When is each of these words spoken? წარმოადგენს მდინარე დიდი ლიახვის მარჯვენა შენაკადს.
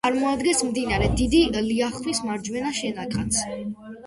წარმოადგენს 0.05 0.61
მდინარე 0.69 1.09
დიდი 1.19 1.41
ლიახვის 1.67 2.23
მარჯვენა 2.31 2.73
შენაკადს. 2.81 3.45